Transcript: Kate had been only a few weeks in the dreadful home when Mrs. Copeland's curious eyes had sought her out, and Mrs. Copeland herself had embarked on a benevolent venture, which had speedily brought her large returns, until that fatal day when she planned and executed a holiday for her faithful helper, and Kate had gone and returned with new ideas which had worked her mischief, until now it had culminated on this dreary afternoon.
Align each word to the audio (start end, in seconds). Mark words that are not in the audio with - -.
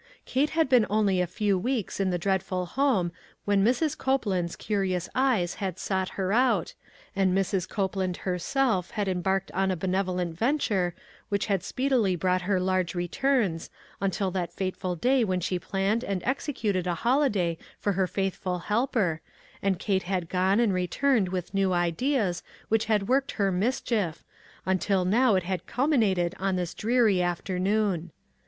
Kate 0.25 0.49
had 0.49 0.67
been 0.67 0.87
only 0.89 1.21
a 1.21 1.27
few 1.27 1.59
weeks 1.59 1.99
in 1.99 2.09
the 2.09 2.17
dreadful 2.17 2.65
home 2.65 3.11
when 3.45 3.63
Mrs. 3.63 3.95
Copeland's 3.95 4.55
curious 4.55 5.07
eyes 5.13 5.53
had 5.61 5.77
sought 5.77 6.09
her 6.17 6.33
out, 6.33 6.73
and 7.15 7.37
Mrs. 7.37 7.69
Copeland 7.69 8.17
herself 8.25 8.89
had 8.89 9.07
embarked 9.07 9.51
on 9.51 9.69
a 9.69 9.75
benevolent 9.75 10.35
venture, 10.35 10.95
which 11.29 11.45
had 11.45 11.61
speedily 11.63 12.15
brought 12.15 12.41
her 12.41 12.59
large 12.59 12.95
returns, 12.95 13.69
until 14.01 14.31
that 14.31 14.51
fatal 14.51 14.95
day 14.95 15.23
when 15.23 15.39
she 15.39 15.59
planned 15.59 16.03
and 16.03 16.23
executed 16.25 16.87
a 16.87 16.95
holiday 17.05 17.55
for 17.77 17.91
her 17.91 18.07
faithful 18.07 18.57
helper, 18.57 19.21
and 19.61 19.77
Kate 19.77 20.01
had 20.09 20.29
gone 20.29 20.59
and 20.59 20.73
returned 20.73 21.29
with 21.29 21.53
new 21.53 21.73
ideas 21.73 22.41
which 22.69 22.85
had 22.85 23.07
worked 23.07 23.33
her 23.33 23.51
mischief, 23.51 24.23
until 24.65 25.05
now 25.05 25.35
it 25.35 25.43
had 25.43 25.67
culminated 25.67 26.33
on 26.39 26.55
this 26.55 26.73
dreary 26.73 27.21
afternoon. 27.21 28.11